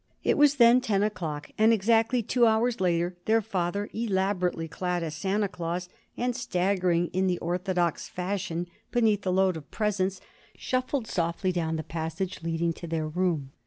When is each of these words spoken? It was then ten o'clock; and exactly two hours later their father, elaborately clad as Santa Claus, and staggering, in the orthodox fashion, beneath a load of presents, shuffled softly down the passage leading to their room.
It 0.23 0.35
was 0.35 0.55
then 0.55 0.81
ten 0.81 1.03
o'clock; 1.03 1.51
and 1.59 1.71
exactly 1.71 2.23
two 2.23 2.47
hours 2.47 2.81
later 2.81 3.17
their 3.25 3.39
father, 3.39 3.87
elaborately 3.93 4.67
clad 4.67 5.03
as 5.03 5.13
Santa 5.15 5.47
Claus, 5.47 5.89
and 6.17 6.35
staggering, 6.35 7.09
in 7.09 7.27
the 7.27 7.37
orthodox 7.37 8.09
fashion, 8.09 8.65
beneath 8.89 9.23
a 9.27 9.29
load 9.29 9.57
of 9.57 9.69
presents, 9.69 10.19
shuffled 10.57 11.05
softly 11.05 11.51
down 11.51 11.75
the 11.75 11.83
passage 11.83 12.41
leading 12.41 12.73
to 12.73 12.87
their 12.87 13.07
room. 13.07 13.51